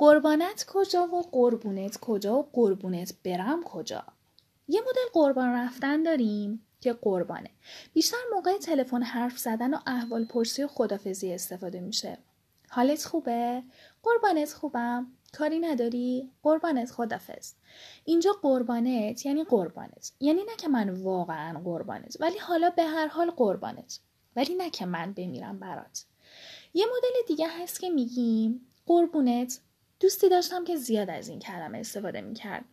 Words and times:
قربانت 0.00 0.64
کجا 0.68 1.06
و 1.06 1.22
قربونت 1.22 1.98
کجا 2.00 2.38
و 2.38 2.48
قربونت 2.52 3.14
برم 3.24 3.62
کجا؟ 3.62 4.04
یه 4.68 4.80
مدل 4.80 5.02
قربان 5.12 5.52
رفتن 5.52 6.02
داریم 6.02 6.66
که 6.80 6.92
قربانه. 6.92 7.50
بیشتر 7.92 8.16
موقع 8.34 8.58
تلفن 8.58 9.02
حرف 9.02 9.38
زدن 9.38 9.74
و 9.74 9.78
احوال 9.86 10.24
پرسی 10.24 10.64
و 10.64 10.68
خدافزی 10.68 11.32
استفاده 11.32 11.80
میشه. 11.80 12.18
حالت 12.70 13.04
خوبه؟ 13.04 13.62
قربانت 14.02 14.52
خوبم. 14.52 15.06
کاری 15.32 15.58
نداری؟ 15.58 16.30
قربانت 16.42 16.90
خدافز. 16.90 17.52
اینجا 18.04 18.32
قربانت 18.42 19.26
یعنی 19.26 19.44
قربانت. 19.44 20.12
یعنی 20.20 20.40
نه 20.42 20.56
که 20.58 20.68
من 20.68 20.90
واقعا 20.90 21.60
قربانت 21.64 22.16
ولی 22.20 22.38
حالا 22.38 22.70
به 22.70 22.84
هر 22.84 23.06
حال 23.06 23.30
قربانت. 23.30 24.00
ولی 24.36 24.54
نه 24.54 24.70
که 24.70 24.86
من 24.86 25.12
بمیرم 25.12 25.58
برات. 25.58 26.04
یه 26.74 26.86
مدل 26.86 27.26
دیگه 27.28 27.48
هست 27.48 27.80
که 27.80 27.90
میگیم 27.90 28.66
قربونت 28.86 29.60
دوستی 30.00 30.28
داشتم 30.28 30.64
که 30.64 30.76
زیاد 30.76 31.10
از 31.10 31.28
این 31.28 31.38
کلمه 31.38 31.78
استفاده 31.78 32.20
می‌کرد. 32.20 32.64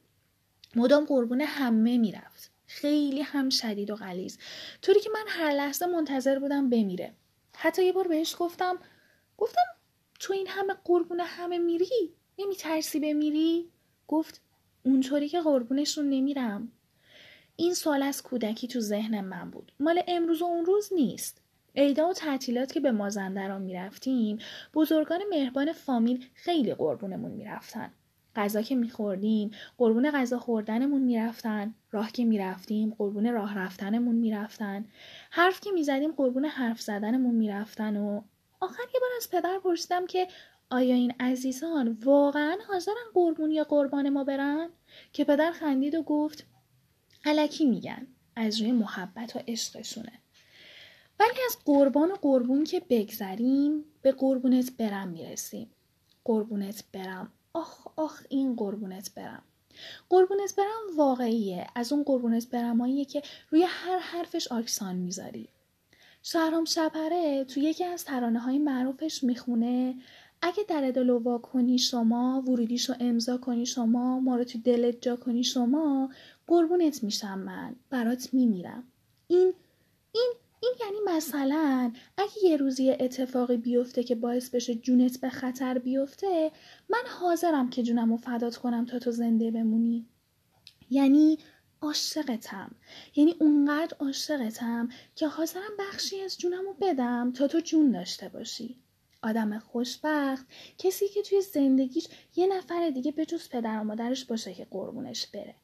مدام 0.76 1.06
قربون 1.06 1.42
همه 1.42 1.98
می‌رفت. 1.98 2.52
خیلی 2.68 3.22
هم 3.22 3.50
شدید 3.50 3.90
و 3.90 3.96
غلیز 3.96 4.38
طوری 4.82 5.00
که 5.00 5.10
من 5.14 5.26
هر 5.28 5.52
لحظه 5.52 5.86
منتظر 5.86 6.40
بودم 6.40 6.70
بمیره. 6.70 7.14
حتی 7.56 7.86
یه 7.86 7.92
بار 7.92 8.08
بهش 8.08 8.36
گفتم 8.40 8.80
گفتم 9.38 9.62
تو 10.20 10.34
این 10.34 10.48
همه 10.48 10.74
قربون 10.86 11.20
همه 11.20 11.58
میری؟ 11.58 12.14
نمیترسی 12.40 13.00
بمیری؟ 13.00 13.70
گفت 14.08 14.42
اونطوری 14.84 15.30
که 15.30 15.42
قربونشون 15.42 16.10
نمیرم. 16.10 16.72
این 17.56 17.74
سوال 17.74 18.04
از 18.04 18.24
کودکی 18.24 18.68
تو 18.68 18.80
ذهن 18.80 19.22
من 19.22 19.52
بود. 19.52 19.72
مال 19.80 20.02
امروز 20.08 20.42
و 20.42 20.46
اون 20.46 20.66
روز 20.66 20.94
نیست. 20.94 21.42
عیدا 21.78 22.10
و 22.10 22.14
تعطیلات 22.14 22.72
که 22.72 22.80
به 22.80 22.92
مازندران 22.92 23.62
می‌رفتیم 23.62 24.38
بزرگان 24.74 25.20
مهربان 25.30 25.72
فامیل 25.72 26.26
خیلی 26.34 26.74
قربونمون 26.74 27.32
می‌رفتن. 27.32 27.92
غذا 28.36 28.62
که 28.62 28.76
میخوردیم 28.76 29.52
قربون 29.78 30.12
غذا 30.12 30.40
خوردنمون 30.40 31.02
می‌رفتن. 31.02 31.76
راه 31.92 32.12
که 32.12 32.26
می‌رفتیم 32.26 32.96
قربون 32.98 33.34
راه 33.34 33.58
رفتنمون 33.58 34.16
می‌رفتن. 34.16 34.86
حرف 35.32 35.62
که 35.62 35.72
می‌زدیم 35.72 36.12
قربون 36.12 36.46
حرف 36.46 36.82
زدنمون 36.82 37.36
می‌رفتن 37.36 37.98
و 37.98 38.22
آخر 38.60 38.84
یه 38.94 39.00
بار 39.00 39.10
از 39.18 39.30
پدر 39.32 39.60
پرسیدم 39.64 40.08
که 40.08 40.28
آیا 40.70 40.96
این 40.96 41.14
عزیزان 41.20 41.98
واقعا 42.04 42.58
حاضرن 42.68 42.96
قربون 43.14 43.52
یا 43.52 43.64
قربان 43.64 44.10
ما 44.10 44.24
برن؟ 44.24 44.70
که 45.14 45.24
پدر 45.24 45.52
خندید 45.52 45.96
و 45.96 46.04
گفت 46.04 46.46
علکی 47.26 47.66
میگن 47.66 48.08
از 48.36 48.62
روی 48.62 48.72
محبت 48.72 49.36
و 49.36 49.40
عشقشونه. 49.48 50.12
ولی 51.28 51.40
از 51.48 51.58
قربان 51.66 52.12
و 52.12 52.16
قربون 52.16 52.64
که 52.64 52.82
بگذریم 52.90 53.84
به 54.02 54.12
قربونت 54.12 54.72
برم 54.78 55.08
می‌رسیم. 55.08 55.70
قربونت 56.26 56.84
برم. 56.94 57.32
آخ 57.54 57.88
آخ 57.96 58.22
این 58.30 58.56
قربونت 58.56 59.14
برم. 59.16 59.44
قربونت 60.10 60.56
برم 60.56 60.98
واقعیه. 60.98 61.68
از 61.76 61.94
اون 61.94 62.04
قربونت 62.04 62.50
برماییه 62.50 63.06
که 63.06 63.22
روی 63.50 63.66
هر 63.68 64.00
حرفش 64.00 64.48
آکسان 64.48 64.96
می‌ذاری. 64.96 65.50
شهرام 66.24 66.66
شپره 66.66 67.44
تو 67.44 67.60
یکی 67.60 67.84
از 67.84 68.06
ترانه 68.06 68.40
های 68.40 68.60
معروفش 68.60 69.24
می‌خونه 69.24 69.96
اگه 70.42 70.64
در 70.68 70.92
دل 70.92 71.10
وا 71.10 71.38
کنی 71.38 71.78
شما 71.80 72.44
ورودیشو 72.48 72.94
امضا 73.00 73.38
کنی 73.38 73.66
شما 73.66 74.20
ما 74.20 74.36
رو 74.36 74.44
تو 74.44 74.60
دلت 74.60 75.02
جا 75.02 75.16
کنی 75.16 75.44
شما 75.44 76.10
قربونت 76.48 77.04
میشم 77.04 77.40
من. 77.40 77.76
برات 77.90 78.34
میمیرم. 78.34 78.84
این 79.28 79.54
یعنی 80.88 81.18
مثلا 81.18 81.92
اگه 82.18 82.44
یه 82.44 82.58
روزی 82.58 82.92
اتفاقی 82.92 83.58
بیفته 83.58 84.04
که 84.04 84.16
باعث 84.16 84.50
بشه 84.50 84.76
جونت 84.76 85.22
به 85.22 85.30
خطر 85.30 85.78
بیفته 85.78 86.52
من 86.90 87.04
حاضرم 87.20 87.70
که 87.70 87.84
جونم 87.84 88.12
رو 88.12 88.18
فدات 88.18 88.58
کنم 88.58 88.86
تا 88.86 89.00
تو 89.00 89.12
زنده 89.12 89.52
بمونی. 89.52 90.06
یعنی 90.90 91.38
عاشقتم. 91.82 92.76
یعنی 93.16 93.36
اونقدر 93.40 93.98
عاشقتم 94.00 94.90
که 95.16 95.28
حاضرم 95.28 95.78
بخشی 95.80 96.22
از 96.22 96.38
جونم 96.38 96.66
رو 96.66 96.76
بدم 96.82 97.32
تا 97.32 97.48
تو 97.48 97.60
جون 97.60 97.92
داشته 97.92 98.30
باشی. 98.30 98.80
آدم 99.24 99.60
خوشبخت 99.60 100.46
کسی 100.78 101.08
که 101.08 101.22
توی 101.22 101.42
زندگیش 101.42 102.08
یه 102.36 102.48
نفر 102.48 102.90
دیگه 102.90 103.12
به 103.12 103.26
جز 103.26 103.50
پدر 103.50 103.80
و 103.80 103.84
مادرش 103.84 104.26
باشه 104.26 104.54
که 104.54 104.68
قربونش 104.72 105.28
بره. 105.28 105.56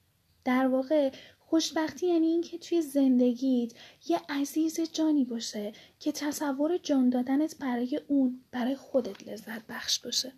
در 0.46 0.68
واقع 0.68 1.12
خوشبختی 1.40 2.08
یعنی 2.08 2.28
اینکه 2.28 2.58
توی 2.58 2.82
زندگیت 2.82 3.74
یه 4.08 4.22
عزیز 4.30 4.80
جانی 4.94 5.26
باشه 5.26 5.74
که 6.00 6.12
تصور 6.12 6.78
جان 6.78 7.10
دادنت 7.10 7.56
برای 7.60 8.02
اون 8.08 8.42
برای 8.52 8.76
خودت 8.76 9.28
لذت 9.28 9.68
بخش 9.70 10.00
باشه. 10.00 10.34